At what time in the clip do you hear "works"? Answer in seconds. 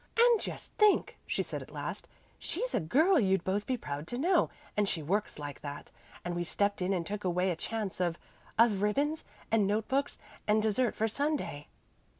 5.03-5.37